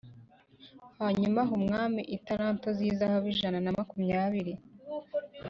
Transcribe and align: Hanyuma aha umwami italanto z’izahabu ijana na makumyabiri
Hanyuma 0.99 1.39
aha 1.43 1.53
umwami 1.59 2.01
italanto 2.17 2.67
z’izahabu 2.77 3.27
ijana 3.33 3.59
na 3.61 3.71
makumyabiri 3.77 4.53